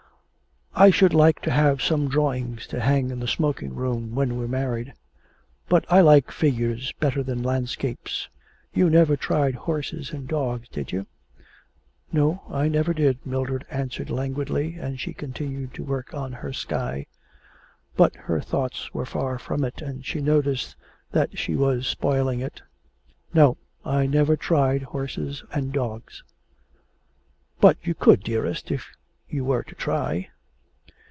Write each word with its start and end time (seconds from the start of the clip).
'I 0.73 0.89
should 0.91 1.13
like 1.13 1.41
to 1.41 1.51
have 1.51 1.79
some 1.81 2.09
drawings 2.09 2.65
to 2.67 2.79
hang 2.79 3.11
in 3.11 3.19
the 3.19 3.27
smoking 3.27 3.75
room 3.75 4.15
when 4.15 4.37
we're 4.37 4.47
married. 4.47 4.93
But 5.67 5.85
I 5.91 5.99
like 6.01 6.31
figures 6.31 6.93
better 6.93 7.21
than 7.21 7.43
landscapes. 7.43 8.29
You 8.73 8.89
never 8.89 9.15
tried 9.15 9.53
horses 9.53 10.11
and 10.13 10.27
dogs, 10.29 10.69
did 10.69 10.91
you?' 10.93 11.05
'No, 12.11 12.41
I 12.49 12.67
never 12.67 12.93
did,' 12.95 13.23
Mildred 13.25 13.65
answered 13.69 14.09
languidly, 14.09 14.75
and 14.75 14.97
she 14.99 15.13
continued 15.13 15.73
to 15.75 15.83
work 15.83 16.13
on 16.15 16.31
her 16.31 16.53
sky. 16.53 17.05
But 17.97 18.15
her 18.15 18.39
thoughts 18.39 18.91
were 18.93 19.05
far 19.05 19.37
from 19.37 19.63
it, 19.65 19.81
and 19.81 20.03
she 20.05 20.19
noticed 20.21 20.77
that 21.11 21.37
she 21.37 21.53
was 21.53 21.85
spoiling 21.85 22.39
it. 22.39 22.61
'No, 23.33 23.57
I 23.85 24.07
never 24.07 24.35
tried 24.37 24.83
horses 24.83 25.43
and 25.53 25.73
dogs.' 25.73 26.23
'But 27.59 27.77
you 27.85 27.93
could, 27.93 28.21
dearest, 28.23 28.71
if 28.71 28.89
you 29.29 29.43
were 29.43 29.63
to 29.63 29.75
try. 29.75 30.29